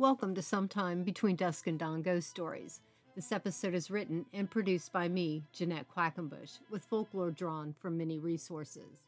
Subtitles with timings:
[0.00, 2.80] Welcome to Sometime Between Dusk and Dawn Ghost Stories.
[3.14, 8.18] This episode is written and produced by me, Jeanette Quackenbush, with folklore drawn from many
[8.18, 9.02] resources.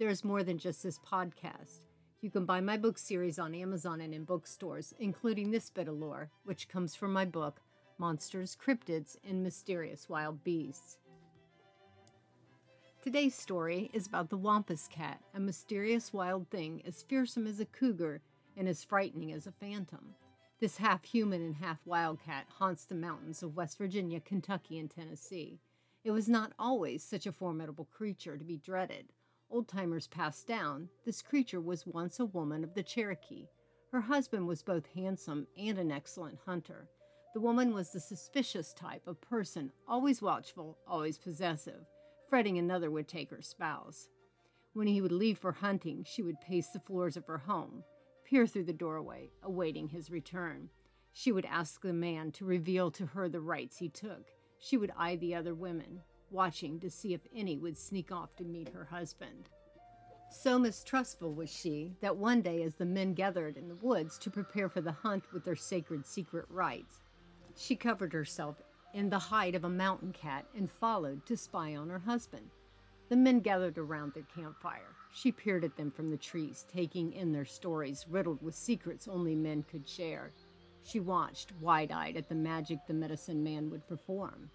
[0.00, 1.86] There is more than just this podcast.
[2.20, 5.94] You can buy my book series on Amazon and in bookstores, including this bit of
[5.94, 7.60] lore, which comes from my book,
[7.98, 10.98] Monsters, Cryptids, and Mysterious Wild Beasts.
[13.02, 17.66] Today's story is about the Wampus Cat, a mysterious wild thing as fearsome as a
[17.66, 18.20] cougar
[18.56, 20.00] and as frightening as a phantom.
[20.64, 25.60] This half human and half wildcat haunts the mountains of West Virginia, Kentucky, and Tennessee.
[26.04, 29.12] It was not always such a formidable creature to be dreaded.
[29.50, 33.44] Old timers passed down, this creature was once a woman of the Cherokee.
[33.92, 36.88] Her husband was both handsome and an excellent hunter.
[37.34, 41.84] The woman was the suspicious type of person, always watchful, always possessive,
[42.30, 44.08] fretting another would take her spouse.
[44.72, 47.84] When he would leave for hunting, she would pace the floors of her home
[48.24, 50.68] peer through the doorway, awaiting his return.
[51.12, 54.32] She would ask the man to reveal to her the rites he took.
[54.58, 58.44] She would eye the other women, watching to see if any would sneak off to
[58.44, 59.48] meet her husband.
[60.30, 64.30] So mistrustful was she that one day, as the men gathered in the woods to
[64.30, 67.02] prepare for the hunt with their sacred secret rites,
[67.56, 68.60] she covered herself
[68.94, 72.50] in the hide of a mountain cat and followed to spy on her husband.
[73.08, 74.96] The men gathered around their campfire.
[75.16, 79.36] She peered at them from the trees, taking in their stories riddled with secrets only
[79.36, 80.32] men could share.
[80.82, 84.50] She watched, wide eyed, at the magic the medicine man would perform.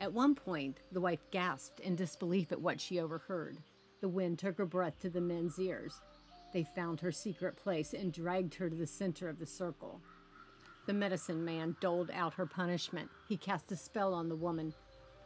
[0.00, 3.58] At one point, the wife gasped in disbelief at what she overheard.
[4.00, 6.00] The wind took her breath to the men's ears.
[6.54, 10.00] They found her secret place and dragged her to the center of the circle.
[10.86, 13.10] The medicine man doled out her punishment.
[13.28, 14.72] He cast a spell on the woman,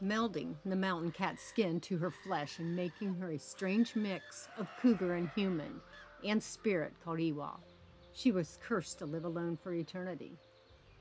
[0.03, 4.67] melding the mountain cat's skin to her flesh and making her a strange mix of
[4.81, 5.81] cougar and human
[6.25, 7.53] and spirit called Iwa.
[8.13, 10.33] She was cursed to live alone for eternity.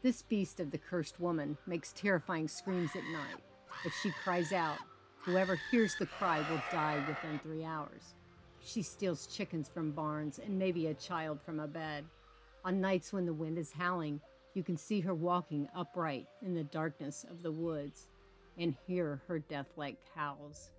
[0.03, 3.41] This beast of the cursed woman makes terrifying screams at night.
[3.85, 4.77] If she cries out,
[5.19, 8.13] whoever hears the cry will die within three hours.
[8.63, 12.05] She steals chickens from barns and maybe a child from a bed.
[12.63, 14.21] On nights when the wind is howling,
[14.53, 18.07] you can see her walking upright in the darkness of the woods
[18.57, 20.71] and hear her death like howls.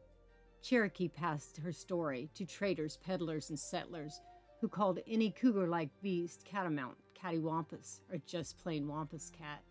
[0.62, 4.20] Cherokee passed her story to traders, peddlers, and settlers
[4.60, 9.62] who called any cougar like beast catamount, cattywampus, or just plain wampus cat.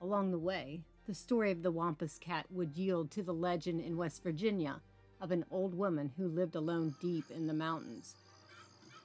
[0.00, 3.96] Along the way, the story of the wampus cat would yield to the legend in
[3.96, 4.80] West Virginia
[5.20, 8.14] of an old woman who lived alone deep in the mountains.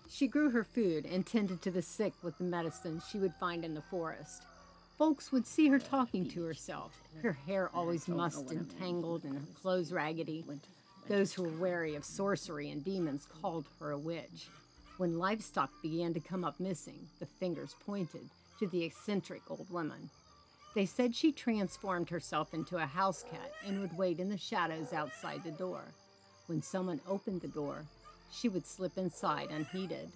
[0.10, 3.64] She grew her food and tended to the sick with the medicine she would find
[3.64, 4.44] in the forest.
[5.00, 6.92] Folks would see her talking to herself,
[7.24, 10.44] her hair always mussed and tangled and her clothes raggedy.
[11.08, 14.50] Those who were wary of sorcery and demons called her a witch.
[14.98, 18.30] When livestock began to come up missing, the fingers pointed
[18.60, 20.10] to the eccentric old woman.
[20.76, 24.92] They said she transformed herself into a house cat and would wait in the shadows
[24.92, 25.86] outside the door.
[26.48, 27.86] When someone opened the door,
[28.34, 30.10] she would slip inside unheeded.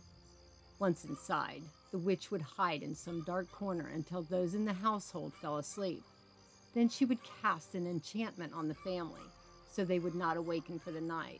[0.84, 1.62] Once inside,
[1.92, 6.04] the witch would hide in some dark corner until those in the household fell asleep.
[6.76, 9.22] Then she would cast an enchantment on the family
[9.72, 11.40] so they would not awaken for the night.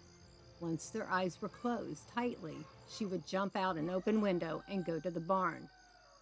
[0.62, 2.56] Once their eyes were closed tightly,
[2.90, 5.68] she would jump out an open window and go to the barn.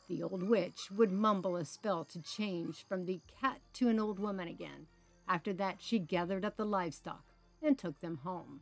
[0.09, 4.17] The old witch would mumble a spell to change from the cat to an old
[4.17, 4.88] woman again.
[5.27, 7.25] After that, she gathered up the livestock
[7.61, 8.61] and took them home.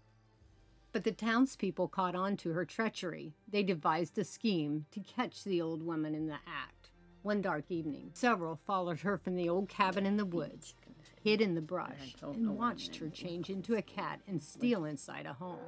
[0.92, 3.36] But the townspeople caught on to her treachery.
[3.48, 6.90] They devised a scheme to catch the old woman in the act.
[7.22, 10.74] One dark evening, several followed her from the old cabin in the woods,
[11.22, 15.34] hid in the brush, and watched her change into a cat and steal inside a
[15.34, 15.60] home.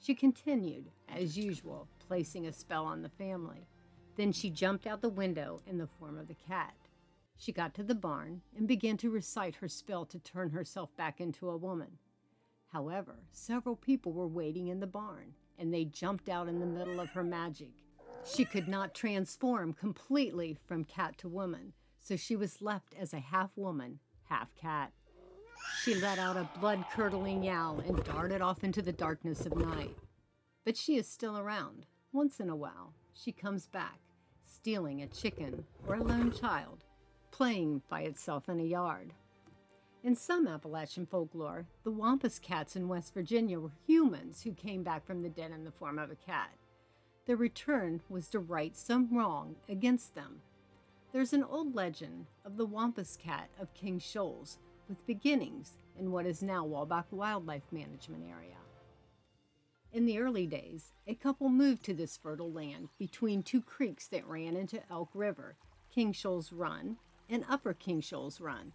[0.00, 3.66] She continued, as usual, placing a spell on the family.
[4.16, 6.74] Then she jumped out the window in the form of the cat.
[7.36, 11.20] She got to the barn and began to recite her spell to turn herself back
[11.20, 11.98] into a woman.
[12.72, 17.00] However, several people were waiting in the barn, and they jumped out in the middle
[17.00, 17.72] of her magic.
[18.24, 23.20] She could not transform completely from cat to woman, so she was left as a
[23.20, 24.92] half woman, half cat.
[25.82, 29.96] She let out a blood curdling yowl and darted off into the darkness of night.
[30.64, 31.86] But she is still around.
[32.12, 33.98] Once in a while, she comes back,
[34.44, 36.84] stealing a chicken or a lone child,
[37.30, 39.12] playing by itself in a yard.
[40.04, 45.04] In some Appalachian folklore, the Wampus cats in West Virginia were humans who came back
[45.04, 46.52] from the dead in the form of a cat.
[47.26, 50.40] Their return was to right some wrong against them.
[51.12, 54.58] There's an old legend of the Wampus cat of King Shoals
[54.88, 58.56] with beginnings in what is now Wallback Wildlife Management Area.
[59.92, 64.26] In the early days, a couple moved to this fertile land between two creeks that
[64.28, 65.56] ran into Elk River,
[65.90, 66.98] King Shoals Run
[67.28, 68.72] and Upper King Shoals Run.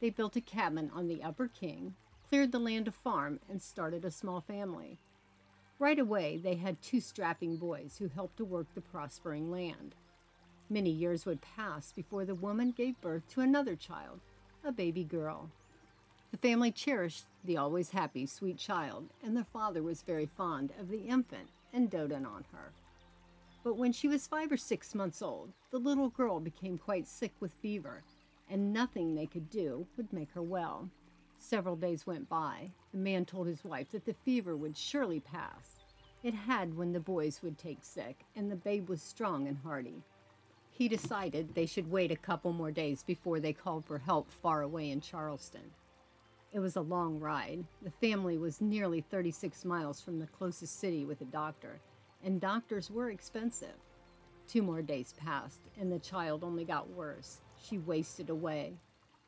[0.00, 1.94] They built a cabin on the Upper King,
[2.28, 4.98] cleared the land to farm, and started a small family.
[5.78, 9.94] Right away, they had two strapping boys who helped to work the prospering land.
[10.70, 14.20] Many years would pass before the woman gave birth to another child,
[14.64, 15.50] a baby girl.
[16.30, 20.90] The family cherished the always happy, sweet child, and their father was very fond of
[20.90, 22.72] the infant and doted on her.
[23.64, 27.32] But when she was five or six months old, the little girl became quite sick
[27.40, 28.02] with fever,
[28.50, 30.88] and nothing they could do would make her well.
[31.38, 32.70] Several days went by.
[32.92, 35.78] The man told his wife that the fever would surely pass.
[36.22, 40.02] It had when the boys would take sick, and the babe was strong and hearty.
[40.70, 44.62] He decided they should wait a couple more days before they called for help far
[44.62, 45.72] away in Charleston.
[46.52, 47.64] It was a long ride.
[47.82, 51.80] The family was nearly 36 miles from the closest city with a doctor,
[52.24, 53.76] and doctors were expensive.
[54.48, 57.42] Two more days passed, and the child only got worse.
[57.62, 58.78] She wasted away.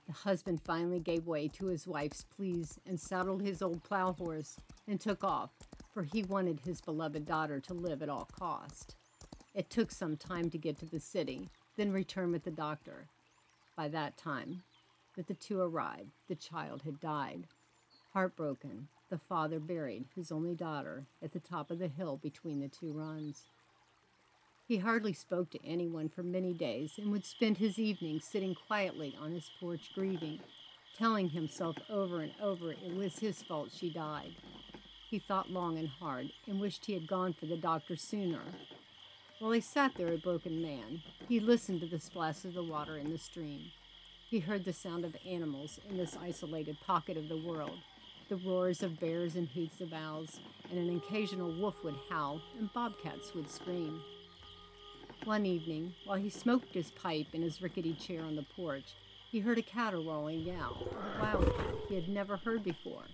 [0.06, 4.56] The husband finally gave way to his wife's pleas and saddled his old plow horse
[4.88, 5.50] and took off,
[5.92, 8.96] for he wanted his beloved daughter to live at all cost.
[9.54, 13.08] It took some time to get to the city, then return with the doctor.
[13.76, 14.62] By that time,
[15.16, 17.46] that the two arrived, the child had died.
[18.12, 22.68] Heartbroken, the father buried his only daughter at the top of the hill between the
[22.68, 23.44] two runs.
[24.70, 29.16] He hardly spoke to anyone for many days and would spend his evenings sitting quietly
[29.20, 30.38] on his porch grieving,
[30.96, 34.30] telling himself over and over it was his fault she died.
[35.10, 38.42] He thought long and hard and wished he had gone for the doctor sooner.
[39.40, 42.96] While he sat there a broken man, he listened to the splash of the water
[42.96, 43.72] in the stream.
[44.28, 47.80] He heard the sound of animals in this isolated pocket of the world,
[48.28, 50.38] the roars of bears and hoots of owls,
[50.70, 54.00] and an occasional wolf would howl and bobcats would scream.
[55.24, 58.94] One evening, while he smoked his pipe in his rickety chair on the porch,
[59.30, 63.04] he heard a caterwauling yell, a wildcat he had never heard before,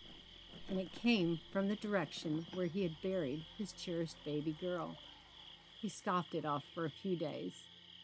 [0.69, 4.97] and it came from the direction where he had buried his cherished baby girl.
[5.83, 7.53] He scoffed it off for a few days,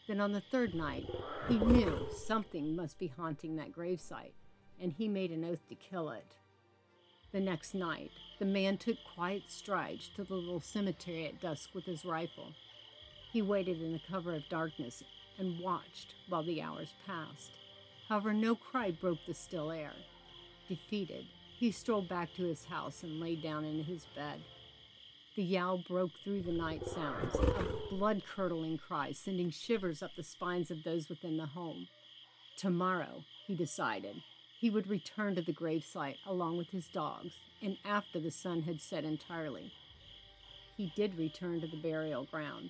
[0.05, 1.09] then on the third night,
[1.47, 4.33] he knew something must be haunting that gravesite,
[4.81, 6.35] and he made an oath to kill it.
[7.31, 11.85] The next night, the man took quiet strides to the little cemetery at dusk with
[11.85, 12.53] his rifle.
[13.33, 15.01] He waited in the cover of darkness
[15.39, 17.49] and watched while the hours passed.
[18.07, 19.93] However, no cry broke the still air.
[20.69, 21.25] Defeated,
[21.57, 24.39] he strolled back to his house and lay down in his bed.
[25.35, 30.21] The yowl broke through the night sounds, a blood curdling cry sending shivers up the
[30.21, 31.87] spines of those within the home.
[32.55, 34.21] Tomorrow, he decided,
[34.59, 37.33] he would return to the gravesite along with his dogs,
[37.63, 39.73] and after the sun had set entirely.
[40.77, 42.69] He did return to the burial ground.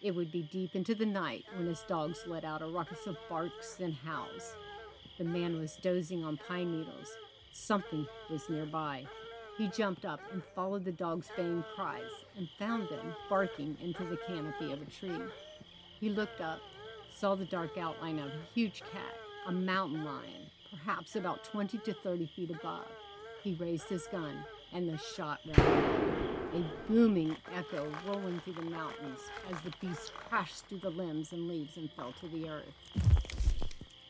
[0.00, 3.16] It would be deep into the night when his dogs let out a ruckus of
[3.28, 4.54] barks and howls.
[5.18, 7.16] The man was dozing on pine needles.
[7.52, 9.06] Something was nearby.
[9.56, 14.18] He jumped up and followed the dog's baying cries and found them barking into the
[14.28, 15.20] canopy of a tree.
[15.98, 16.60] He looked up,
[17.12, 19.16] saw the dark outline of a huge cat,
[19.48, 22.86] a mountain lion, perhaps about 20 to 30 feet above.
[23.42, 29.20] He raised his gun, and the shot rang a booming echo rolling through the mountains
[29.52, 32.64] as the beast crashed through the limbs and leaves and fell to the earth.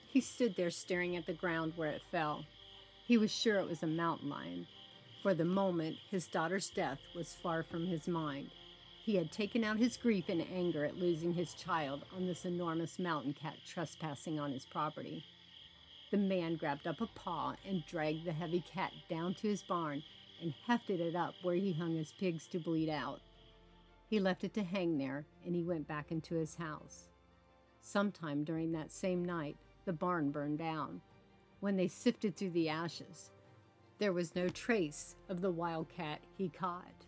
[0.06, 2.44] He stood there staring at the ground where it fell.
[3.04, 4.66] He was sure it was a mountain lion,
[5.22, 8.50] for the moment, his daughter's death was far from his mind.
[9.04, 12.98] He had taken out his grief and anger at losing his child on this enormous
[12.98, 15.24] mountain cat trespassing on his property.
[16.10, 20.02] The man grabbed up a paw and dragged the heavy cat down to his barn
[20.40, 23.20] and hefted it up where he hung his pigs to bleed out.
[24.08, 27.08] He left it to hang there and he went back into his house.
[27.80, 31.00] Sometime during that same night, the barn burned down.
[31.60, 33.30] When they sifted through the ashes,
[33.98, 37.06] there was no trace of the wildcat he caught.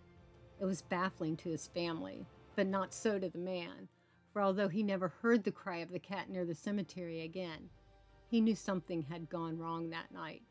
[0.61, 3.89] It was baffling to his family, but not so to the man,
[4.33, 7.71] for although he never heard the cry of the cat near the cemetery again,
[8.29, 10.43] he knew something had gone wrong that night.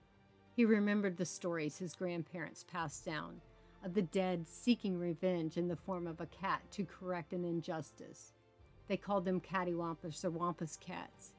[0.60, 3.40] He remembered the stories his grandparents passed down
[3.82, 8.34] of the dead seeking revenge in the form of a cat to correct an injustice.
[8.90, 11.32] They called them cattywampus or wampus cats.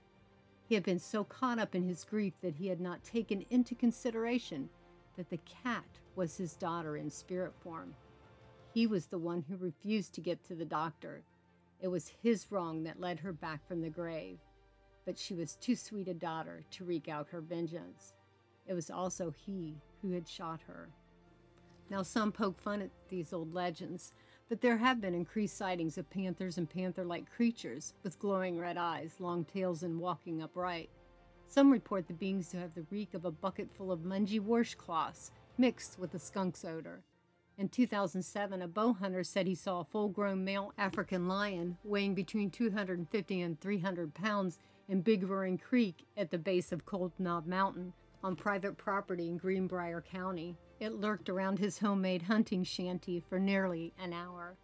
[0.67, 3.75] He had been so caught up in his grief that he had not taken into
[3.75, 4.71] consideration
[5.19, 7.95] that the cat was his daughter in spirit form.
[8.73, 11.25] He was the one who refused to get to the doctor.
[11.83, 14.39] It was his wrong that led her back from the grave.
[15.05, 18.15] But she was too sweet a daughter to wreak out her vengeance.
[18.71, 20.91] It was also he who had shot her.
[21.91, 24.13] Now, some poke fun at these old legends,
[24.49, 28.77] but there have been increased sightings of panthers and panther like creatures with glowing red
[28.77, 30.89] eyes, long tails, and walking upright.
[31.49, 35.33] Some report the beings to have the reek of a bucket full of mungy washcloths
[35.59, 37.03] mixed with a skunk's odor.
[37.59, 42.15] In 2007, a bow hunter said he saw a full grown male African lion weighing
[42.15, 47.49] between 250 and 300 pounds in Big Roaring Creek at the base of Cold Knob
[47.49, 50.57] Mountain on private property in Greenbrier County.
[50.79, 54.57] It lurked around his homemade hunting shanty for nearly an hour.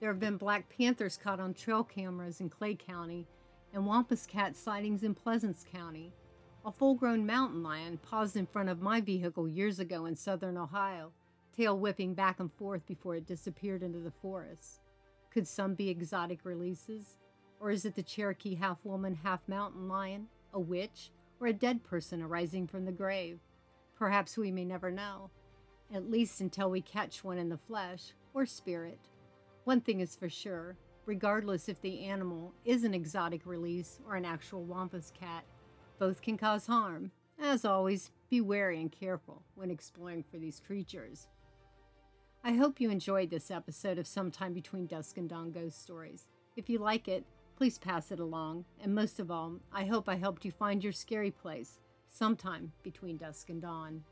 [0.00, 3.26] There have been black panthers caught on trail cameras in Clay County
[3.72, 6.12] and Wampus cat sightings in Pleasants County.
[6.64, 10.56] A full grown mountain lion paused in front of my vehicle years ago in southern
[10.56, 11.12] Ohio,
[11.56, 14.80] tail whipping back and forth before it disappeared into the forest.
[15.30, 17.18] Could some be exotic releases?
[17.60, 21.82] Or is it the Cherokee half woman, half mountain lion, a witch, or a dead
[21.82, 23.40] person arising from the grave?
[23.96, 25.30] Perhaps we may never know
[25.92, 28.98] at least until we catch one in the flesh or spirit.
[29.64, 34.24] One thing is for sure regardless if the animal is an exotic release or an
[34.24, 35.44] actual Wampus cat,
[35.98, 37.10] both can cause harm.
[37.36, 41.26] As always, be wary and careful when exploring for these creatures.
[42.44, 46.28] I hope you enjoyed this episode of Sometime Between Dusk and Dawn Ghost Stories.
[46.56, 47.24] If you like it,
[47.60, 50.94] please pass it along, and most of all, I hope I helped you find your
[50.94, 54.02] scary place sometime between dusk and dawn.